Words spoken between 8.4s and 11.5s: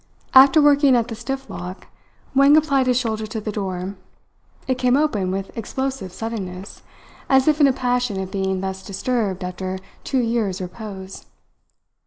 thus disturbed after two years' repose.